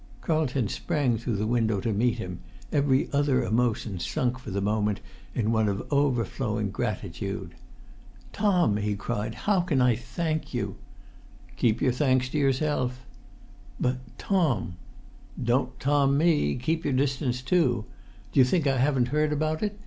[0.21, 2.39] Carlton sprang through the window to meet him,
[2.71, 4.99] every other emotion sunk for the moment
[5.35, 7.51] in one of overflowing gratitude.
[8.33, 10.75] "Tom," he cried, "how can I thank you——"
[11.55, 13.05] "Keep your thanks to yourself."
[13.79, 14.75] "But—Tom——"
[15.43, 16.55] "Don't 'Tom' me!
[16.55, 17.85] Keep your distance too.
[18.31, 19.77] Do you think I haven't heard about it?